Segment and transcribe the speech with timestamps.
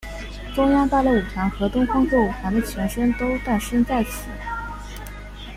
[0.55, 4.27] 中央芭蕾舞团和东方歌舞团的前身都诞生在此。